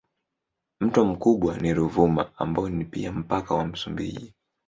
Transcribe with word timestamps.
Mto 0.79 1.05
mkubwa 1.05 1.57
ni 1.57 1.73
Ruvuma 1.73 2.31
ambao 2.37 2.69
ni 2.69 2.85
pia 2.85 3.11
mpaka 3.11 3.55
wa 3.55 3.67
Msumbiji. 3.67 4.33